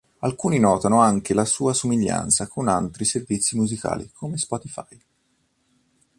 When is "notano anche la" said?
0.57-1.45